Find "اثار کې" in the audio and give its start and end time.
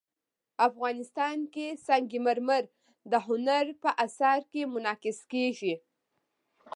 4.05-4.61